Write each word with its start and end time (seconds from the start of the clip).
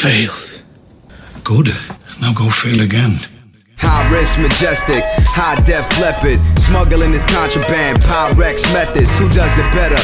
failed. 0.00 0.62
Good. 1.44 1.68
Now 2.22 2.32
go 2.32 2.48
fail 2.48 2.80
again. 2.80 3.20
High 3.76 4.08
risk, 4.08 4.40
majestic, 4.40 5.04
high 5.28 5.60
def 5.68 5.84
leopard. 6.00 6.40
Smuggling 6.56 7.12
is 7.12 7.26
contraband, 7.28 8.00
Pyrex 8.08 8.64
methods. 8.72 9.12
Who 9.18 9.28
does 9.28 9.58
it 9.60 9.68
better? 9.76 10.00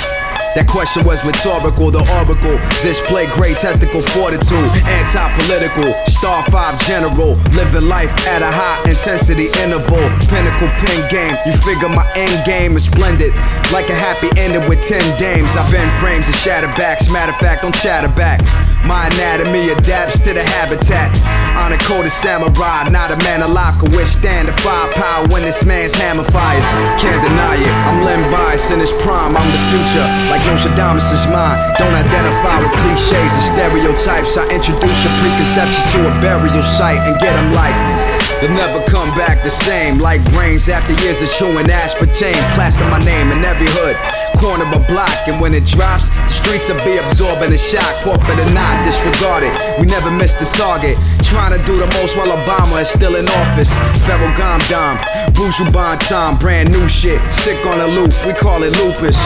That 0.53 0.69
question 0.69 1.04
was 1.04 1.24
rhetorical. 1.24 1.93
The 1.93 2.04
oracle 2.17 2.56
display 2.80 3.24
great 3.37 3.56
testicle 3.56 4.01
fortitude. 4.01 4.69
Anti-political, 4.85 5.92
star 6.08 6.44
five 6.49 6.76
general. 6.85 7.37
Living 7.56 7.88
life 7.88 8.13
at 8.28 8.40
a 8.40 8.53
high 8.53 8.81
intensity 8.88 9.49
interval. 9.65 10.01
Pinnacle 10.28 10.72
pin 10.81 11.01
game. 11.08 11.37
You 11.49 11.56
figure 11.60 11.88
my 11.88 12.04
end 12.17 12.37
game 12.44 12.76
is 12.76 12.85
splendid. 12.85 13.33
Like 13.72 13.88
a 13.88 13.97
happy 13.97 14.28
ending 14.40 14.65
with 14.69 14.81
10 14.85 15.01
dames. 15.17 15.56
I 15.56 15.65
bend 15.72 15.92
frames 16.01 16.28
and 16.28 16.37
shatter 16.37 16.73
backs. 16.77 17.09
Matter 17.09 17.33
of 17.33 17.41
fact, 17.41 17.65
don't 17.65 17.77
chatter 17.77 18.12
back. 18.12 18.41
My 18.87 19.10
anatomy 19.18 19.74
adapts 19.74 20.23
to 20.23 20.32
the 20.32 20.46
habitat. 20.46 21.10
On 21.59 21.74
a 21.74 21.79
of 21.79 22.12
samurai, 22.12 22.87
not 22.88 23.11
a 23.11 23.19
man 23.27 23.42
alive 23.42 23.74
can 23.83 23.91
withstand 23.91 24.47
the 24.47 24.55
firepower 24.62 25.27
when 25.27 25.42
this 25.42 25.66
man's 25.66 25.95
hammer 25.95 26.23
fires. 26.23 26.62
Can't 27.02 27.19
deny 27.19 27.59
it. 27.59 27.75
I'm 27.91 28.06
Len 28.06 28.30
Bias 28.30 28.70
in 28.70 28.78
his 28.78 28.95
prime. 29.02 29.34
I'm 29.34 29.51
the 29.51 29.62
future, 29.75 30.06
like 30.30 30.38
Nostradamus 30.47 31.11
is 31.11 31.27
mine. 31.34 31.59
Don't 31.83 31.95
identify 31.98 32.62
with 32.62 32.70
cliches 32.78 33.34
and 33.34 33.47
stereotypes. 33.51 34.38
I 34.38 34.47
introduce 34.55 34.98
your 35.03 35.14
preconceptions 35.19 35.91
to 35.92 36.06
a 36.06 36.12
burial 36.23 36.62
site 36.62 37.03
and 37.03 37.19
get 37.19 37.34
them 37.34 37.53
like. 37.59 37.75
They'll 38.41 38.53
never 38.53 38.84
come 38.84 39.09
back 39.16 39.42
the 39.42 39.50
same. 39.50 39.98
Like 39.98 40.20
brains 40.30 40.69
after 40.69 40.92
years 41.03 41.23
of 41.23 41.30
chewing 41.33 41.66
aspartame. 41.73 42.37
Plaster 42.53 42.84
my 42.92 43.03
name 43.03 43.33
in 43.33 43.42
every 43.42 43.66
hood, 43.80 43.97
corner 44.37 44.65
of 44.65 44.87
block. 44.87 45.27
And 45.27 45.41
when 45.41 45.55
it 45.55 45.65
drops, 45.65 46.09
the 46.11 46.29
streets 46.29 46.69
will 46.69 46.83
be 46.85 46.97
absorbing 46.99 47.51
the 47.51 47.59
shock. 47.59 48.05
Corporate 48.05 48.39
or 48.39 48.51
not, 48.53 48.85
disregard 48.85 49.43
it. 49.43 49.53
We 49.81 49.87
never 49.87 50.11
miss 50.11 50.35
the 50.35 50.47
target. 50.57 50.97
Trying 51.25 51.59
to 51.59 51.61
do 51.67 51.77
the 51.77 51.89
most 51.99 52.17
while 52.17 52.31
Obama 52.31 52.83
is 52.83 52.89
still 52.89 53.17
in 53.17 53.27
office. 53.43 53.73
Federal 54.06 54.31
Gom 54.37 54.61
Dom, 54.69 54.97
Buju 55.34 55.73
Banton, 55.73 56.39
brand 56.39 56.70
new 56.70 56.87
shit. 56.89 57.20
Sick 57.33 57.65
on 57.67 57.78
the 57.78 57.89
loop, 57.89 58.12
we 58.27 58.33
call 58.33 58.62
it 58.62 58.73
lupus. 58.78 59.17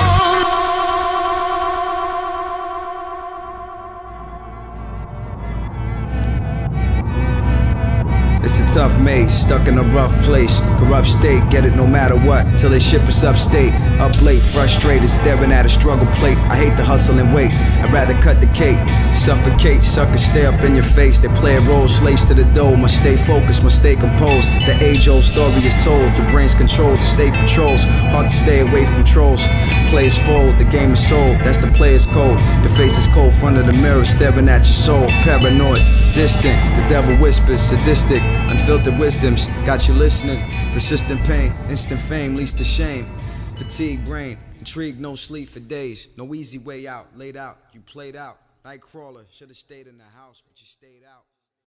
Tough 8.74 8.98
maze, 9.00 9.32
stuck 9.32 9.66
in 9.66 9.78
a 9.78 9.82
rough 9.82 10.14
place. 10.22 10.60
Corrupt 10.78 11.06
state, 11.06 11.42
get 11.50 11.64
it 11.64 11.74
no 11.74 11.86
matter 11.86 12.16
what. 12.16 12.46
Till 12.56 12.70
they 12.70 12.78
ship 12.78 13.02
us 13.02 13.24
upstate. 13.24 13.72
Up 13.98 14.20
late, 14.22 14.42
frustrated, 14.42 15.08
staring 15.08 15.52
at 15.52 15.66
a 15.66 15.68
struggle 15.68 16.06
plate. 16.14 16.38
I 16.48 16.56
hate 16.56 16.77
the 16.77 16.84
hustle 16.84 17.18
and 17.18 17.34
wait. 17.34 17.52
I'd 17.82 17.92
rather 17.92 18.14
cut 18.22 18.40
the 18.40 18.46
cake. 18.48 18.78
Suffocate, 19.14 19.82
suckers 19.82 20.24
stay 20.24 20.46
up 20.46 20.62
in 20.62 20.74
your 20.74 20.84
face. 20.84 21.18
They 21.18 21.28
play 21.28 21.56
a 21.56 21.60
role, 21.62 21.88
slaves 21.88 22.27
to 22.27 22.34
the 22.34 22.44
dough. 22.52 22.77
Must 22.77 22.96
stay 22.96 23.16
focused, 23.16 23.62
must 23.64 23.78
stay 23.78 23.96
composed. 23.96 24.48
The 24.66 24.77
age 24.80 25.08
old 25.08 25.24
story 25.24 25.64
is 25.64 25.77
told. 25.84 26.16
Your 26.16 26.30
brain's 26.30 26.55
controlled, 26.55 27.00
state 27.00 27.34
patrols. 27.34 27.82
Hard 28.12 28.28
to 28.28 28.34
stay 28.34 28.60
away 28.60 28.84
from 28.86 29.05
trolls. 29.05 29.42
Fold, 29.91 30.56
the 30.56 30.64
game 30.70 30.92
is 30.92 31.08
sold. 31.08 31.36
That's 31.41 31.58
the 31.58 31.66
player's 31.72 32.06
code. 32.06 32.38
Your 32.60 32.69
face 32.77 32.96
is 32.96 33.08
cold, 33.08 33.34
front 33.34 33.58
of 33.58 33.66
the 33.66 33.72
mirror, 33.72 34.05
staring 34.05 34.48
at 34.48 34.58
your 34.58 34.64
soul. 34.66 35.08
Paranoid, 35.24 35.83
distant. 36.14 36.56
The 36.77 36.86
devil 36.88 37.16
whispers, 37.16 37.60
sadistic. 37.60 38.22
Unfiltered 38.22 38.96
wisdoms 39.00 39.48
got 39.66 39.88
you 39.88 39.94
listening. 39.94 40.48
Persistent 40.72 41.22
pain, 41.24 41.52
instant 41.68 42.00
fame 42.00 42.36
leads 42.36 42.55
to 42.55 42.64
shame. 42.64 43.12
Fatigue 43.58 44.05
brain, 44.05 44.38
intrigue, 44.61 45.00
no 45.00 45.16
sleep 45.16 45.48
for 45.48 45.61
days. 45.61 46.08
No 46.16 46.34
easy 46.34 46.58
way 46.58 46.86
out, 46.86 47.08
laid 47.16 47.36
out, 47.36 47.58
you 47.72 47.80
played 47.80 48.14
out. 48.14 48.38
Nightcrawler, 48.64 49.24
should've 49.33 49.56
stayed 49.56 49.88
in 49.88 49.98
the 49.98 50.05
house, 50.05 50.41
but 50.46 50.61
you 50.61 50.66
stayed 50.66 51.02
out. 51.05 51.24